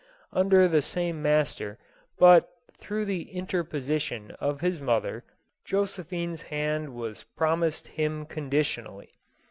[0.33, 1.77] under the same master,
[2.17, 5.23] but, through the interposition of his mother,
[5.63, 9.11] Josephine's hand was promised him conditionally.